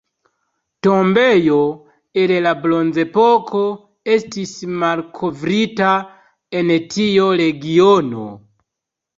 [0.85, 1.57] Tombejo
[2.21, 3.61] el la Bronzepoko
[4.15, 5.93] estis malkovrita
[6.63, 8.29] en tiu regiono.